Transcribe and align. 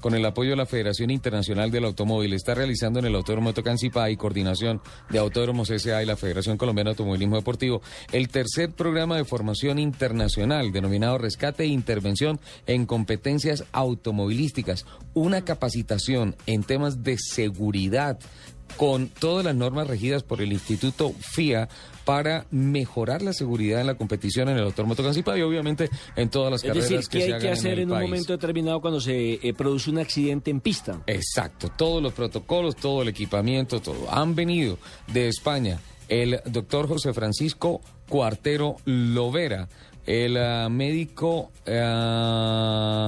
con 0.00 0.14
el 0.14 0.24
apoyo 0.24 0.50
de 0.50 0.56
la 0.56 0.66
Federación 0.66 1.10
Internacional 1.10 1.70
del 1.70 1.84
Automóvil, 1.84 2.32
está 2.32 2.54
realizando 2.54 2.98
en 2.98 3.06
el 3.06 3.14
Autódromo 3.14 3.52
Tocancipá 3.52 4.10
y 4.10 4.16
coordinación 4.16 4.80
de 5.10 5.18
Autódromos 5.18 5.70
S.A. 5.70 6.02
y 6.02 6.06
la 6.06 6.16
Federación 6.16 6.56
Colombiana 6.56 6.90
de 6.90 6.92
Automovilismo 6.92 7.36
Deportivo, 7.36 7.82
el 8.12 8.28
tercer 8.28 8.72
programa 8.72 9.16
de 9.16 9.24
formación 9.24 9.78
internacional 9.78 10.72
denominado 10.72 11.18
Rescate 11.18 11.64
e 11.64 11.68
Intervención 11.68 12.40
en 12.66 12.86
Competencias 12.86 13.64
Automovilísticas, 13.72 14.86
una 15.14 15.44
capacitación 15.44 16.36
en 16.46 16.62
temas 16.62 17.02
de 17.02 17.16
seguridad 17.18 18.18
con 18.76 19.08
todas 19.08 19.44
las 19.44 19.54
normas 19.54 19.86
regidas 19.86 20.22
por 20.22 20.40
el 20.40 20.52
Instituto 20.52 21.12
FIA 21.18 21.68
para 22.04 22.46
mejorar 22.50 23.22
la 23.22 23.32
seguridad 23.32 23.80
en 23.80 23.86
la 23.86 23.94
competición 23.94 24.48
en 24.48 24.56
el 24.56 24.64
Autódromo 24.64 24.96
Tocancipá 24.96 25.38
y 25.38 25.42
obviamente 25.42 25.88
en 26.16 26.28
todas 26.28 26.50
las 26.50 26.64
Es 26.64 26.68
carreras 26.68 26.90
decir, 26.90 27.08
que 27.08 27.18
¿qué 27.18 27.24
se 27.24 27.34
hay 27.34 27.40
que 27.40 27.46
hagan 27.46 27.58
hacer 27.58 27.78
en, 27.78 27.90
un 27.90 27.96
país. 27.96 28.08
momento 28.08 28.32
determinado 28.32 28.80
cuando 28.80 29.00
se 29.00 29.34
eh, 29.34 29.54
produce 29.54 29.90
un 29.90 29.98
accidente 29.98 30.50
en 30.50 30.60
pista? 30.60 31.02
Exacto, 31.06 31.70
todos 31.76 32.02
los 32.02 32.12
protocolos, 32.12 32.74
todo 32.76 33.02
el 33.02 33.08
equipamiento, 33.08 33.80
todo. 33.80 34.10
Han 34.10 34.34
venido 34.34 34.78
de 35.12 35.28
España 35.28 35.78
el 36.08 36.40
doctor 36.46 36.88
José 36.88 37.12
Francisco 37.12 37.80
Cuartero 38.08 38.76
Lovera, 38.84 39.68
el 40.04 40.36
ah, 40.36 40.68
médico... 40.68 41.52
ah, 41.68 43.00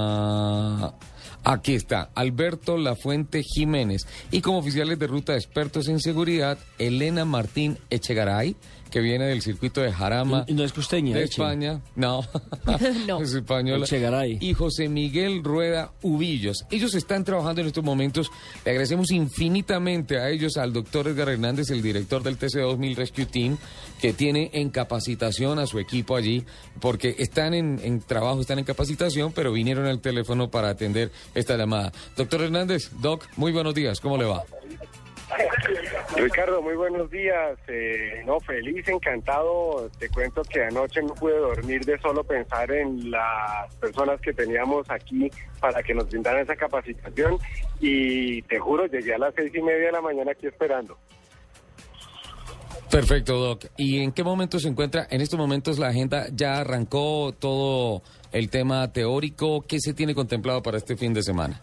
Aquí 1.45 1.75
está, 1.75 2.09
Alberto 2.15 2.77
Lafuente 2.77 3.43
Jiménez. 3.43 4.07
Y 4.31 4.41
como 4.41 4.59
oficiales 4.59 4.97
de 4.97 5.07
ruta 5.07 5.35
expertos 5.35 5.89
en 5.89 5.99
seguridad, 5.99 6.57
Elena 6.79 7.25
Martín 7.25 7.77
Echegaray, 7.89 8.55
que 8.93 8.99
viene 8.99 9.25
del 9.25 9.41
circuito 9.41 9.81
de 9.81 9.91
Jarama. 9.91 10.45
No 10.49 10.63
es 10.63 10.71
costeña, 10.71 11.17
De. 11.17 11.23
España. 11.23 11.81
No. 11.95 12.23
No. 13.07 13.19
es 13.23 13.33
española. 13.33 13.85
Echegaray. 13.85 14.37
Y 14.39 14.53
José 14.53 14.87
Miguel 14.87 15.43
Rueda 15.43 15.93
Ubillos. 16.03 16.63
Ellos 16.69 16.93
están 16.93 17.23
trabajando 17.23 17.61
en 17.61 17.67
estos 17.67 17.83
momentos. 17.83 18.29
Le 18.63 18.69
agradecemos 18.69 19.09
infinitamente 19.09 20.19
a 20.19 20.29
ellos, 20.29 20.57
al 20.57 20.73
doctor 20.73 21.07
Edgar 21.07 21.29
Hernández, 21.29 21.71
el 21.71 21.81
director 21.81 22.21
del 22.21 22.37
TC2000 22.37 22.95
Rescue 22.95 23.25
Team, 23.25 23.57
que 23.99 24.13
tiene 24.13 24.51
en 24.53 24.69
capacitación 24.69 25.57
a 25.57 25.65
su 25.65 25.79
equipo 25.79 26.15
allí, 26.15 26.45
porque 26.79 27.15
están 27.17 27.55
en, 27.55 27.79
en 27.83 27.99
trabajo, 27.99 28.41
están 28.41 28.59
en 28.59 28.65
capacitación, 28.65 29.31
pero 29.31 29.51
vinieron 29.51 29.87
al 29.87 30.01
teléfono 30.01 30.51
para 30.51 30.69
atender 30.69 31.11
esta 31.33 31.57
llamada. 31.57 31.91
Doctor 32.15 32.43
Hernández, 32.43 32.91
Doc, 33.01 33.25
muy 33.37 33.51
buenos 33.51 33.73
días, 33.73 33.99
¿cómo 33.99 34.17
le 34.17 34.25
va? 34.25 34.43
Ricardo, 36.17 36.61
muy 36.61 36.75
buenos 36.75 37.09
días. 37.09 37.57
Eh, 37.67 38.21
no, 38.25 38.39
feliz, 38.39 38.87
encantado. 38.87 39.89
Te 39.99 40.09
cuento 40.09 40.41
que 40.43 40.63
anoche 40.63 41.01
no 41.01 41.13
pude 41.13 41.37
dormir 41.37 41.83
de 41.85 41.97
solo 41.99 42.23
pensar 42.23 42.71
en 42.71 43.11
las 43.11 43.73
personas 43.75 44.19
que 44.21 44.33
teníamos 44.33 44.89
aquí 44.89 45.29
para 45.59 45.81
que 45.81 45.93
nos 45.93 46.09
brindaran 46.09 46.41
esa 46.41 46.55
capacitación 46.55 47.37
y 47.79 48.41
te 48.43 48.59
juro, 48.59 48.85
llegué 48.85 49.15
a 49.15 49.17
las 49.17 49.33
seis 49.35 49.51
y 49.53 49.61
media 49.61 49.87
de 49.87 49.91
la 49.91 50.01
mañana 50.01 50.31
aquí 50.31 50.47
esperando. 50.47 50.97
Perfecto, 52.89 53.39
Doc. 53.39 53.65
¿Y 53.75 53.99
en 54.03 54.11
qué 54.11 54.23
momento 54.23 54.59
se 54.59 54.67
encuentra? 54.67 55.07
En 55.09 55.21
estos 55.21 55.39
momentos 55.39 55.79
la 55.79 55.87
agenda 55.87 56.27
ya 56.31 56.59
arrancó 56.59 57.33
todo 57.33 58.03
el 58.31 58.51
tema 58.51 58.91
teórico. 58.93 59.63
¿Qué 59.67 59.79
se 59.79 59.93
tiene 59.93 60.13
contemplado 60.13 60.61
para 60.61 60.77
este 60.77 60.95
fin 60.95 61.11
de 61.11 61.23
semana? 61.23 61.59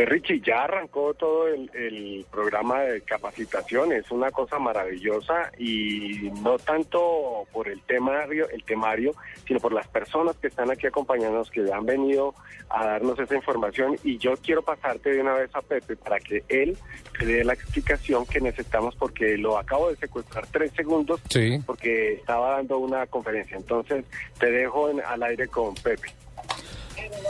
Pues 0.00 0.08
Richie, 0.08 0.40
ya 0.40 0.62
arrancó 0.64 1.12
todo 1.12 1.46
el, 1.48 1.70
el 1.74 2.24
programa 2.30 2.80
de 2.80 3.02
capacitación, 3.02 3.92
es 3.92 4.10
una 4.10 4.30
cosa 4.30 4.58
maravillosa 4.58 5.52
y 5.58 6.30
no 6.42 6.56
tanto 6.58 7.46
por 7.52 7.68
el 7.68 7.82
temario, 7.82 8.48
el 8.48 8.64
temario, 8.64 9.12
sino 9.46 9.60
por 9.60 9.74
las 9.74 9.86
personas 9.88 10.36
que 10.36 10.46
están 10.46 10.70
aquí 10.70 10.86
acompañándonos, 10.86 11.50
que 11.50 11.70
han 11.70 11.84
venido 11.84 12.34
a 12.70 12.86
darnos 12.86 13.18
esa 13.18 13.34
información 13.36 13.98
y 14.02 14.16
yo 14.16 14.32
quiero 14.38 14.62
pasarte 14.62 15.10
de 15.10 15.20
una 15.20 15.34
vez 15.34 15.50
a 15.54 15.60
Pepe 15.60 15.96
para 15.96 16.18
que 16.18 16.44
él 16.48 16.78
te 17.18 17.26
dé 17.26 17.44
la 17.44 17.52
explicación 17.52 18.24
que 18.24 18.40
necesitamos 18.40 18.96
porque 18.96 19.36
lo 19.36 19.58
acabo 19.58 19.90
de 19.90 19.96
secuestrar 19.96 20.46
tres 20.46 20.72
segundos 20.72 21.20
Sí. 21.28 21.58
porque 21.66 22.14
estaba 22.14 22.52
dando 22.52 22.78
una 22.78 23.06
conferencia. 23.06 23.58
Entonces 23.58 24.06
te 24.38 24.50
dejo 24.50 24.88
en- 24.88 25.02
al 25.02 25.22
aire 25.24 25.46
con 25.48 25.74
Pepe. 25.74 26.08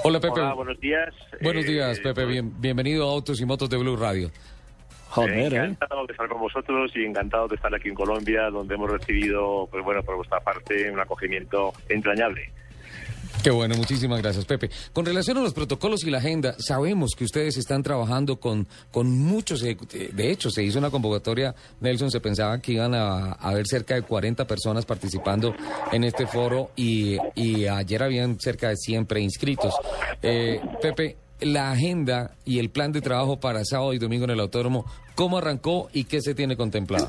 Hola, 0.04 0.20
Pepe. 0.20 0.41
Hola, 0.41 0.54
buenos 0.54 0.80
días. 0.80 1.14
Buenos 1.41 1.64
Eh, 1.64 1.68
días, 1.68 2.00
Pepe. 2.00 2.24
Bien- 2.24 2.52
bienvenido 2.60 3.08
a 3.08 3.12
Autos 3.12 3.41
y 3.41 3.44
Motos 3.44 3.68
de 3.70 3.76
Blue 3.76 3.96
Radio. 3.96 4.30
Joder, 5.08 5.52
¿eh? 5.52 5.56
encantado 5.56 6.06
de 6.06 6.12
estar 6.12 6.28
con 6.28 6.41
vosotros 6.41 6.92
y 6.94 7.04
encantado 7.04 7.48
de 7.48 7.56
estar 7.56 7.74
aquí 7.74 7.88
en 7.88 7.94
Colombia, 7.96 8.48
donde 8.50 8.74
hemos 8.76 8.90
recibido, 8.90 9.66
pues 9.70 9.84
bueno, 9.84 10.02
por 10.04 10.14
vuestra 10.16 10.38
parte, 10.40 10.88
un 10.90 11.00
acogimiento 11.00 11.72
entrañable. 11.88 12.52
Qué 13.42 13.50
bueno, 13.50 13.74
muchísimas 13.74 14.20
gracias, 14.20 14.44
Pepe. 14.44 14.68
Con 14.92 15.06
relación 15.06 15.38
a 15.38 15.41
los 15.41 15.54
protocolos 15.54 16.04
y 16.04 16.10
la 16.10 16.18
agenda, 16.18 16.56
sabemos 16.58 17.12
que 17.16 17.24
ustedes 17.24 17.56
están 17.56 17.82
trabajando 17.82 18.38
con, 18.38 18.68
con 18.91 19.10
muchos 19.10 19.62
ejecutivos. 19.62 20.14
De 20.14 20.30
hecho, 20.30 20.50
se 20.50 20.62
hizo 20.62 20.78
una 20.78 20.91
convocatoria, 20.91 21.54
Nelson, 21.80 22.10
se 22.10 22.20
pensaba 22.20 22.58
que 22.60 22.72
iban 22.72 22.94
a, 22.94 23.32
a 23.32 23.48
haber 23.48 23.66
cerca 23.66 23.94
de 23.94 24.02
40 24.02 24.46
personas 24.46 24.84
participando 24.84 25.54
en 25.90 26.04
este 26.04 26.26
foro 26.26 26.70
y, 26.76 27.16
y 27.34 27.66
ayer 27.66 28.02
habían 28.02 28.38
cerca 28.38 28.69
de 28.69 28.76
100 28.76 29.06
preinscritos. 29.06 29.74
Eh, 30.22 30.60
Pepe, 30.82 31.16
la 31.40 31.70
agenda 31.72 32.36
y 32.44 32.58
el 32.58 32.69
plan 32.69 32.92
de 32.92 33.00
trabajo 33.00 33.40
para 33.40 33.64
sábado 33.64 33.94
y 33.94 33.98
domingo 33.98 34.24
en 34.24 34.30
el 34.30 34.40
autódromo, 34.40 34.84
¿cómo 35.14 35.38
arrancó 35.38 35.88
y 35.94 36.04
qué 36.04 36.20
se 36.20 36.34
tiene 36.34 36.56
contemplado? 36.56 37.08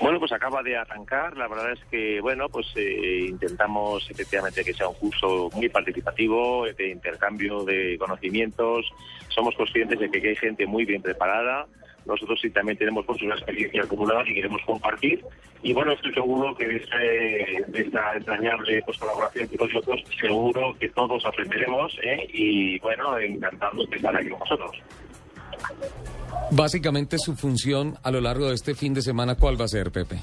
Bueno, 0.00 0.18
pues 0.18 0.32
acaba 0.32 0.62
de 0.62 0.76
arrancar. 0.76 1.36
La 1.36 1.48
verdad 1.48 1.72
es 1.72 1.84
que, 1.90 2.20
bueno, 2.20 2.48
pues 2.48 2.66
eh, 2.76 3.26
intentamos 3.28 4.08
efectivamente 4.10 4.64
que 4.64 4.74
sea 4.74 4.88
un 4.88 4.94
curso 4.94 5.50
muy 5.54 5.68
participativo, 5.68 6.66
de 6.76 6.90
intercambio 6.90 7.64
de 7.64 7.96
conocimientos. 7.98 8.86
Somos 9.28 9.54
conscientes 9.56 9.98
de 9.98 10.10
que 10.10 10.28
hay 10.28 10.36
gente 10.36 10.66
muy 10.66 10.84
bien 10.84 11.02
preparada. 11.02 11.66
Nosotros 12.06 12.40
sí 12.40 12.50
también 12.50 12.78
tenemos 12.78 13.04
pues, 13.04 13.20
una 13.22 13.34
experiencia 13.34 13.82
acumulada 13.82 14.22
y 14.26 14.34
queremos 14.34 14.62
compartir. 14.62 15.24
Y 15.62 15.72
bueno, 15.72 15.92
estoy 15.92 16.14
seguro 16.14 16.56
que 16.56 16.66
de, 16.66 17.64
esta 17.74 18.14
entrañable 18.14 18.82
pues, 18.82 18.98
colaboración 18.98 19.48
con 19.48 19.68
nosotros, 19.68 20.04
seguro 20.18 20.74
que 20.78 20.88
todos 20.88 21.24
aprenderemos. 21.26 21.96
¿eh? 22.02 22.26
Y 22.32 22.78
bueno, 22.78 23.18
encantados 23.18 23.88
de 23.90 23.96
estar 23.96 24.16
aquí 24.16 24.28
con 24.28 24.38
vosotros. 24.38 24.76
Básicamente 26.52 27.16
su 27.18 27.36
función 27.36 27.96
a 28.02 28.10
lo 28.10 28.20
largo 28.20 28.48
de 28.48 28.54
este 28.54 28.74
fin 28.74 28.92
de 28.92 29.02
semana, 29.02 29.36
¿cuál 29.36 29.60
va 29.60 29.66
a 29.66 29.68
ser, 29.68 29.90
Pepe? 29.90 30.16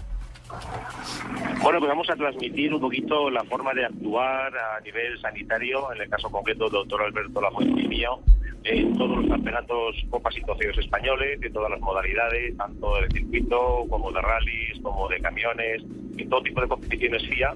Bueno, 1.61 1.79
pues 1.79 1.89
vamos 1.89 2.09
a 2.09 2.15
transmitir 2.15 2.73
un 2.73 2.81
poquito 2.81 3.29
la 3.29 3.43
forma 3.45 3.73
de 3.73 3.85
actuar 3.85 4.53
a 4.57 4.79
nivel 4.81 5.19
sanitario, 5.19 5.91
en 5.93 6.01
el 6.01 6.09
caso 6.09 6.29
concreto 6.29 6.65
del 6.65 6.73
doctor 6.73 7.01
Alberto 7.03 7.41
Lafuente 7.41 7.81
y 7.81 7.87
mío, 7.87 8.19
en 8.63 8.95
todos 8.97 9.17
los 9.17 9.27
campeonatos 9.27 9.95
Copas 10.09 10.37
y 10.37 10.41
Trofeos 10.41 10.77
españoles, 10.77 11.39
de 11.39 11.49
todas 11.49 11.71
las 11.71 11.79
modalidades, 11.79 12.55
tanto 12.57 12.95
del 12.95 13.11
circuito 13.11 13.85
como 13.89 14.11
de 14.11 14.21
rallies, 14.21 14.79
como 14.83 15.07
de 15.07 15.19
camiones, 15.19 15.83
y 16.17 16.25
todo 16.25 16.43
tipo 16.43 16.61
de 16.61 16.67
competiciones 16.67 17.23
FIA. 17.27 17.55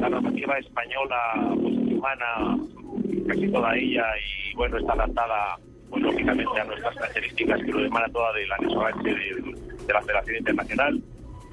La 0.00 0.08
normativa 0.08 0.58
española, 0.58 1.16
pues 1.60 1.74
humana, 1.74 2.58
casi 3.28 3.48
toda 3.48 3.76
ella, 3.76 4.04
y 4.18 4.54
bueno, 4.54 4.78
está 4.78 4.92
adaptada, 4.92 5.58
pues 5.90 6.02
lógicamente 6.02 6.60
a 6.60 6.64
nuestras 6.64 6.94
características, 6.94 7.62
que 7.62 7.72
lo 7.72 7.82
demanda 7.82 8.08
toda 8.12 8.32
anexo 8.58 8.84
H 8.84 9.02
de, 9.02 9.56
de 9.86 9.92
la 9.92 10.02
Federación 10.02 10.36
Internacional. 10.36 11.02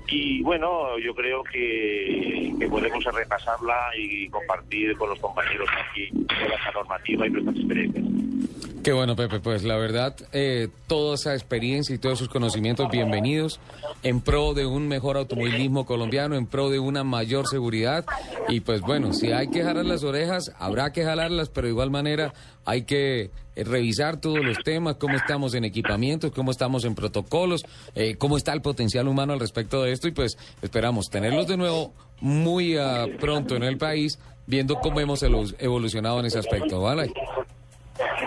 Y 0.07 0.43
bueno, 0.43 0.99
yo 0.99 1.15
creo 1.15 1.43
que, 1.43 2.53
que 2.59 2.67
podemos 2.67 3.03
repasarla 3.03 3.91
y 3.97 4.27
compartir 4.29 4.95
con 4.97 5.09
los 5.09 5.19
compañeros 5.19 5.67
aquí 5.89 6.09
toda 6.27 6.55
esa 6.55 6.71
normativa 6.71 7.25
y 7.25 7.29
nuestras 7.29 7.55
experiencias. 7.55 8.12
Qué 8.83 8.91
bueno, 8.91 9.15
Pepe. 9.15 9.39
Pues 9.39 9.63
la 9.63 9.77
verdad, 9.77 10.13
eh, 10.33 10.67
toda 10.87 11.15
esa 11.15 11.33
experiencia 11.33 11.95
y 11.95 11.99
todos 11.99 12.19
esos 12.19 12.27
conocimientos, 12.27 12.89
bienvenidos 12.91 13.61
en 14.03 14.19
pro 14.19 14.53
de 14.53 14.65
un 14.65 14.89
mejor 14.89 15.15
automovilismo 15.15 15.85
colombiano, 15.85 16.35
en 16.35 16.47
pro 16.47 16.69
de 16.69 16.79
una 16.79 17.05
mayor 17.05 17.47
seguridad. 17.47 18.05
Y 18.49 18.59
pues 18.59 18.81
bueno, 18.81 19.13
si 19.13 19.31
hay 19.31 19.47
que 19.47 19.63
jalar 19.63 19.85
las 19.85 20.03
orejas, 20.03 20.51
habrá 20.59 20.91
que 20.91 21.05
jalarlas, 21.05 21.47
pero 21.47 21.67
de 21.67 21.71
igual 21.71 21.91
manera 21.91 22.33
hay 22.65 22.83
que 22.83 23.31
eh, 23.55 23.63
revisar 23.63 24.19
todos 24.19 24.43
los 24.43 24.57
temas, 24.65 24.97
cómo 24.97 25.15
estamos 25.15 25.53
en 25.53 25.63
equipamientos, 25.63 26.33
cómo 26.33 26.51
estamos 26.51 26.83
en 26.83 26.93
protocolos, 26.93 27.63
eh, 27.95 28.15
cómo 28.17 28.35
está 28.35 28.51
el 28.51 28.61
potencial 28.61 29.07
humano 29.07 29.31
al 29.31 29.39
respecto 29.39 29.81
de 29.81 29.93
esto. 29.93 30.09
Y 30.09 30.11
pues 30.11 30.37
esperamos 30.61 31.05
tenerlos 31.09 31.47
de 31.47 31.55
nuevo 31.55 31.93
muy 32.19 32.75
ah, 32.75 33.05
pronto 33.17 33.55
en 33.55 33.63
el 33.63 33.77
país, 33.77 34.19
viendo 34.45 34.75
cómo 34.81 34.99
hemos 34.99 35.23
evolucionado 35.23 36.19
en 36.19 36.25
ese 36.25 36.39
aspecto. 36.39 36.81
¿vale? 36.81 37.13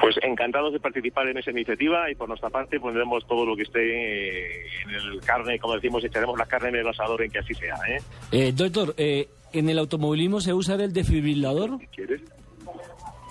Pues 0.06 0.20
encantados 0.22 0.72
de 0.72 0.78
participar 0.78 1.26
en 1.26 1.36
esa 1.36 1.50
iniciativa 1.50 2.08
y 2.08 2.14
por 2.14 2.28
nuestra 2.28 2.48
parte 2.48 2.78
pondremos 2.78 3.26
todo 3.26 3.44
lo 3.44 3.56
que 3.56 3.64
esté 3.64 3.80
eh, 3.80 4.66
en 4.84 4.94
el 4.94 5.20
carne, 5.20 5.58
como 5.58 5.74
decimos, 5.74 6.04
echaremos 6.04 6.38
la 6.38 6.46
carne 6.46 6.68
en 6.68 6.76
el 6.76 6.86
asador 6.86 7.22
en 7.22 7.30
que 7.32 7.40
así 7.40 7.52
sea. 7.54 7.74
¿eh? 7.88 8.00
Eh, 8.30 8.52
doctor, 8.54 8.94
eh, 8.98 9.28
¿en 9.52 9.68
el 9.68 9.80
automovilismo 9.80 10.40
se 10.40 10.54
usa 10.54 10.76
el 10.76 10.92
desfibrilador? 10.92 11.80
¿Quieres? 11.92 12.20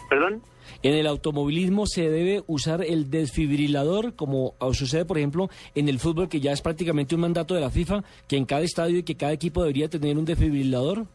¿Perdón? 0.10 0.42
En 0.84 0.96
el 0.96 1.08
automovilismo 1.08 1.88
se 1.88 2.10
debe 2.10 2.44
usar 2.46 2.84
el 2.84 3.10
desfibrilador, 3.10 4.14
como 4.18 4.56
sucede, 4.74 5.06
por 5.06 5.18
ejemplo, 5.18 5.50
en 5.76 5.88
el 5.88 5.98
fútbol, 5.98 6.28
que 6.28 6.42
ya 6.42 6.52
es 6.52 6.62
prácticamente 6.62 7.16
un 7.16 7.22
mandato 7.22 7.56
de 7.56 7.62
la 7.62 7.70
FIFA, 7.70 8.04
que 8.28 8.36
en 8.36 8.44
cada 8.44 8.64
estadio 8.64 8.98
y 8.98 9.04
que 9.04 9.16
cada 9.16 9.32
equipo 9.32 9.62
debería 9.62 9.88
tener 9.88 10.18
un 10.18 10.26
desfibrilador. 10.26 11.06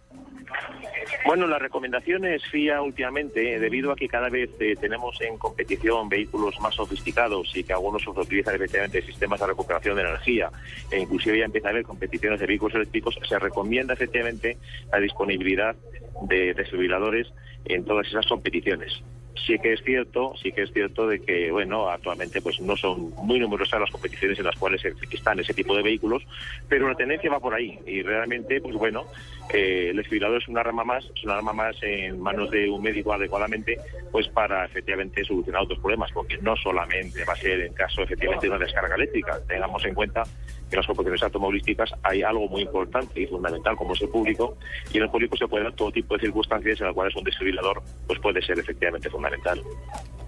Bueno, 1.25 1.47
la 1.47 1.59
recomendación 1.59 2.25
es 2.25 2.43
FIA 2.47 2.81
últimamente, 2.81 3.55
eh, 3.55 3.59
debido 3.59 3.93
a 3.93 3.97
que 3.97 4.09
cada 4.09 4.31
vez 4.31 4.51
eh, 4.59 4.75
tenemos 4.81 5.21
en 5.21 5.37
competición 5.37 6.09
vehículos 6.09 6.59
más 6.61 6.75
sofisticados 6.75 7.55
y 7.55 7.63
que 7.63 7.75
algunos 7.75 8.07
utilizan 8.07 8.55
efectivamente 8.55 9.03
sistemas 9.03 9.39
de 9.39 9.47
recuperación 9.47 9.97
de 9.97 10.03
energía, 10.03 10.51
e 10.91 10.99
inclusive 10.99 11.39
ya 11.39 11.45
empieza 11.45 11.69
a 11.69 11.71
haber 11.73 11.85
competiciones 11.85 12.41
de 12.41 12.47
vehículos 12.47 12.75
eléctricos, 12.75 13.19
se 13.29 13.39
recomienda 13.39 13.95
efectivamente 13.95 14.57
la 14.91 14.99
disponibilidad 14.99 15.77
de 16.23 16.55
desfibriladores 16.55 17.31
en 17.67 17.85
todas 17.85 18.07
esas 18.07 18.27
competiciones 18.27 19.03
sí 19.47 19.59
que 19.59 19.73
es 19.73 19.83
cierto, 19.83 20.35
sí 20.43 20.53
que 20.53 20.63
es 20.63 20.73
cierto 20.73 21.07
de 21.07 21.21
que, 21.21 21.51
bueno, 21.51 21.89
actualmente 21.89 22.41
pues 22.41 22.61
no 22.61 22.77
son 22.77 23.11
muy 23.23 23.39
numerosas 23.39 23.81
las 23.81 23.91
competiciones 23.91 24.39
en 24.39 24.45
las 24.45 24.57
cuales 24.57 24.83
están 24.85 25.41
ese 25.41 25.55
tipo 25.55 25.77
de 25.77 25.83
vehículos, 25.83 26.23
pero 26.69 26.89
la 26.89 26.95
tendencia 26.95 27.31
va 27.31 27.41
por 27.41 27.55
ahí. 27.55 27.79
Y 27.87 28.03
realmente, 28.03 28.61
pues 28.61 28.75
bueno, 28.77 29.07
el 29.53 29.97
desfibrilador 29.97 30.41
es 30.43 30.49
una 30.49 30.61
arma 30.61 30.85
más, 30.85 31.05
es 31.15 31.25
una 31.25 31.37
arma 31.37 31.53
más 31.53 31.77
en 31.83 32.21
manos 32.21 32.51
de 32.51 32.69
un 32.69 32.83
médico 32.83 33.13
adecuadamente, 33.13 33.79
pues 34.13 34.29
para 34.29 34.65
efectivamente 34.65 35.25
solucionar 35.25 35.63
otros 35.63 35.79
problemas, 35.81 36.11
porque 36.13 36.39
no 36.39 36.57
solamente 36.57 37.25
va 37.25 37.33
a 37.33 37.37
ser 37.37 37.61
en 37.61 37.73
caso 37.73 38.03
efectivamente 38.03 38.47
de 38.47 38.51
una 38.51 38.65
descarga 38.65 38.95
eléctrica, 38.95 39.41
tengamos 39.47 39.85
en 39.85 39.95
cuenta 39.95 40.23
en 40.71 40.79
las 40.79 40.87
competiciones 40.87 41.23
automovilísticas 41.23 41.91
hay 42.03 42.23
algo 42.23 42.49
muy 42.49 42.63
importante 42.63 43.21
y 43.21 43.27
fundamental 43.27 43.77
como 43.77 43.95
es 43.95 44.03
el 44.03 44.09
público 44.09 44.57
y 44.93 44.99
en 44.99 45.05
el 45.05 45.11
público 45.11 45.37
se 45.37 45.47
pueden 45.47 45.67
dar 45.67 45.77
todo 45.77 45.91
tipo 45.91 46.15
de 46.15 46.21
circunstancias 46.21 46.81
en 46.81 46.87
las 46.87 46.95
cuales 46.95 47.15
un 47.17 47.25
desfibrilador 47.25 47.83
pues 48.07 48.19
puede 48.21 48.43
ser 48.43 48.59
efectivamente 48.59 49.11
fundamental. 49.11 49.63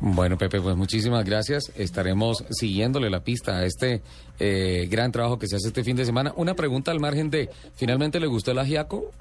Bueno, 0.00 0.36
Pepe, 0.36 0.60
pues 0.60 0.74
muchísimas 0.74 1.24
gracias. 1.24 1.72
Estaremos 1.76 2.44
siguiéndole 2.50 3.08
la 3.08 3.22
pista 3.22 3.58
a 3.58 3.64
este 3.64 4.02
eh, 4.40 4.88
gran 4.90 5.12
trabajo 5.12 5.38
que 5.38 5.46
se 5.46 5.56
hace 5.56 5.68
este 5.68 5.84
fin 5.84 5.94
de 5.96 6.04
semana. 6.04 6.32
Una 6.36 6.54
pregunta 6.54 6.90
al 6.90 6.98
margen 6.98 7.30
de, 7.30 7.48
¿finalmente 7.76 8.18
le 8.18 8.26
gustó 8.26 8.50
el 8.50 8.58
agiaco? 8.58 9.12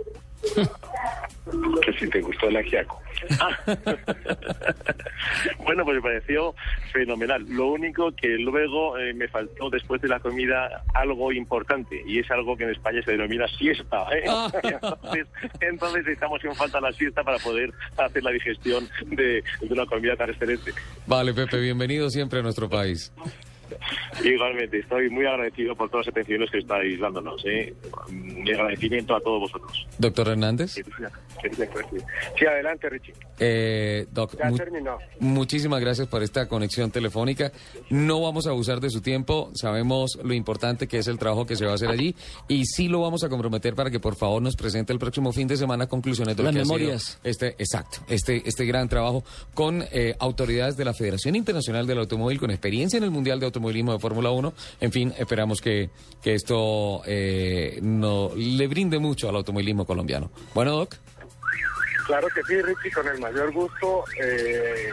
que 1.86 1.94
si 1.94 2.10
te 2.10 2.22
gustó 2.22 2.50
el 2.50 2.58
agiaco. 2.58 3.02
bueno, 5.64 5.84
pues 5.84 5.98
me 5.98 6.02
pareció 6.02 6.56
fenomenal. 6.92 7.46
Lo 7.50 7.68
único 7.68 8.12
que 8.12 8.30
luego 8.38 8.98
eh, 8.98 9.14
me 9.14 9.28
faltó 9.28 9.70
después 9.70 10.02
de 10.02 10.08
la 10.08 10.20
comida 10.20 10.84
algo 10.94 11.32
importante 11.32 12.02
y 12.06 12.20
es 12.20 12.30
algo 12.32 12.58
que 12.58 12.64
en 12.64 12.72
España 12.72 13.02
se 13.04 13.12
denomina 13.12 13.48
siesta. 13.48 14.06
¿eh? 14.16 14.24
Ah. 14.28 14.52
entonces, 15.62 16.08
estamos 16.08 16.44
en 16.44 16.56
falta 16.56 16.82
la 16.82 16.92
siesta 16.92 17.24
para 17.24 17.38
poder 17.38 17.72
hacer 17.98 18.24
la 18.24 18.32
digestión 18.32 18.88
de, 19.08 19.44
de 19.62 19.74
una 19.74 19.86
comida 19.86 20.16
tan 20.16 20.30
excelente. 20.30 20.74
Vale, 21.08 21.34
Pepe, 21.34 21.60
bienvenido 21.60 22.10
siempre 22.10 22.40
a 22.40 22.44
nuestro 22.44 22.70
país. 22.70 23.12
Igualmente, 24.24 24.80
estoy 24.80 25.10
muy 25.10 25.26
agradecido 25.26 25.76
por 25.76 25.90
todas 25.90 26.08
las 26.08 26.14
atenciones 26.14 26.50
que 26.52 26.60
estáis 26.60 27.00
dándonos. 27.00 27.44
¿eh? 27.46 27.74
Mi 28.10 28.52
agradecimiento 28.52 29.16
a 29.16 29.22
todos 29.22 29.42
vosotros. 29.42 29.88
Doctor 30.02 30.30
Hernández. 30.30 30.72
Sí, 30.74 32.46
adelante, 32.46 32.90
Richie. 32.90 33.14
Eh, 33.40 34.08
doc, 34.12 34.36
ya 34.38 34.52
terminó. 34.52 34.98
Muchísimas 35.20 35.80
gracias 35.80 36.08
por 36.08 36.24
esta 36.24 36.48
conexión 36.48 36.92
telefónica. 36.92 37.52
No 37.90 38.22
vamos 38.22 38.48
a 38.48 38.52
abusar 38.52 38.80
de 38.80 38.90
su 38.90 39.02
tiempo. 39.02 39.52
Sabemos 39.54 40.20
lo 40.24 40.34
importante 40.34 40.88
que 40.88 40.98
es 40.98 41.08
el 41.08 41.18
trabajo 41.18 41.46
que 41.46 41.56
se 41.56 41.66
va 41.66 41.72
a 41.72 41.76
hacer 41.76 41.90
allí 41.90 42.16
y 42.48 42.66
sí 42.66 42.88
lo 42.88 43.02
vamos 43.02 43.24
a 43.24 43.30
comprometer 43.30 43.76
para 43.76 43.90
que 43.90 44.00
por 44.00 44.16
favor 44.16 44.42
nos 44.42 44.56
presente 44.56 44.92
el 44.94 45.00
próximo 45.00 45.32
fin 45.32 45.48
de 45.48 45.58
semana 45.58 45.88
conclusiones 45.88 46.36
de 46.36 46.44
las 46.44 46.54
lo 46.54 46.60
que 46.60 46.66
memorias. 46.66 46.96
Ha 46.96 47.00
sido 47.00 47.20
este, 47.24 47.48
exacto, 47.60 48.00
este, 48.10 48.42
este 48.46 48.66
gran 48.66 48.90
trabajo 48.90 49.24
con 49.54 49.84
eh, 49.92 50.16
autoridades 50.20 50.78
de 50.78 50.86
la 50.86 50.94
Federación 50.94 51.36
Internacional 51.36 51.88
del 51.88 52.00
Automóvil 52.00 52.40
con 52.40 52.52
experiencia 52.52 52.98
en 52.98 53.04
el 53.04 53.12
Mundial 53.12 53.40
de 53.40 53.46
Automóvil 53.46 53.86
de 53.86 54.00
Fórmula 54.00 54.32
1. 54.32 54.54
En 54.82 54.92
fin, 54.92 55.14
esperamos 55.18 55.62
que, 55.62 55.90
que 56.22 56.34
esto 56.34 57.02
eh, 57.06 57.80
no, 57.82 58.32
le 58.36 58.68
brinde 58.68 59.00
mucho 59.00 59.30
al 59.30 59.36
automovilismo 59.36 59.86
colombiano. 59.92 60.32
Bueno, 60.54 60.72
Doc. 60.72 60.96
Claro 62.08 62.28
que 62.34 62.42
sí, 62.44 62.62
Ricky, 62.62 62.90
con 62.92 63.08
el 63.10 63.20
mayor 63.20 63.52
gusto. 63.52 64.06
Eh, 64.24 64.90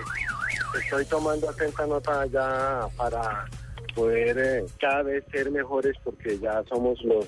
estoy 0.83 1.05
tomando 1.05 1.49
atenta 1.49 1.87
nota 1.87 2.27
ya 2.27 2.81
para 2.97 3.47
poder 3.95 4.39
eh, 4.39 4.65
cada 4.81 5.05
vez 5.05 5.25
ser 5.31 5.51
mejores 5.53 5.95
porque 6.03 6.37
ya 6.41 6.65
somos 6.69 7.01
los 7.05 7.27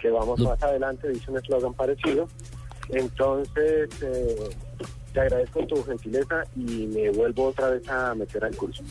que 0.00 0.10
vamos 0.10 0.40
más 0.40 0.60
adelante, 0.62 1.08
dice 1.08 1.30
un 1.30 1.38
eslogan 1.38 1.74
parecido. 1.74 2.26
Entonces, 2.88 3.88
eh, 4.02 4.50
te 5.12 5.20
agradezco 5.20 5.64
tu 5.66 5.82
gentileza 5.84 6.42
y 6.56 6.86
me 6.86 7.10
vuelvo 7.10 7.46
otra 7.46 7.70
vez 7.70 7.88
a 7.88 8.14
meter 8.16 8.44
al 8.44 8.54
curso. 8.56 8.82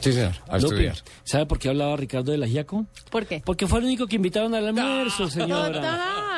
Sí, 0.00 0.12
señor, 0.12 0.32
a 0.48 0.56
estudiar. 0.56 0.96
¿Sabe 1.22 1.46
por 1.46 1.60
qué 1.60 1.68
hablaba 1.68 1.96
Ricardo 1.96 2.32
de 2.32 2.38
la 2.38 2.46
Giaco? 2.46 2.84
¿Por 3.10 3.26
qué? 3.26 3.42
Porque 3.44 3.68
fue 3.68 3.78
el 3.78 3.84
único 3.86 4.08
que 4.08 4.16
invitaron 4.16 4.54
al 4.54 4.66
almuerzo, 4.66 5.28
señora. 5.30 5.72
Total. 5.72 6.33